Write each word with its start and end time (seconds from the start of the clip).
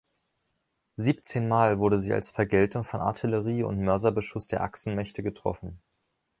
Siebzehn 0.95 1.47
Mal 1.47 1.77
wurde 1.77 1.99
sie 1.99 2.11
als 2.11 2.31
Vergeltung 2.31 2.83
von 2.83 3.01
Artillerie 3.01 3.61
und 3.61 3.79
Mörserbeschuss 3.83 4.47
der 4.47 4.63
Achsenmächte 4.63 5.21
getroffen. 5.21 5.79